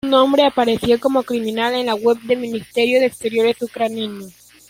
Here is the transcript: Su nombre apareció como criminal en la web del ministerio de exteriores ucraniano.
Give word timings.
Su 0.03 0.09
nombre 0.09 0.41
apareció 0.41 0.99
como 0.99 1.21
criminal 1.21 1.75
en 1.75 1.85
la 1.85 1.93
web 1.93 2.17
del 2.21 2.39
ministerio 2.39 2.99
de 2.99 3.05
exteriores 3.05 3.61
ucraniano. 3.61 4.25